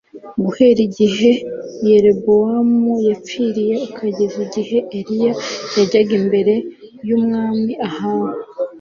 Guhera 0.45 0.79
igihe 0.89 1.29
Yerobowamu 1.87 2.91
yapfiriye 3.09 3.75
ukageza 3.87 4.37
igihe 4.47 4.77
Eliya 4.97 5.33
yajyaga 5.77 6.11
imbere 6.19 6.53
yumwami 7.07 7.73
Ahabu 7.89 8.29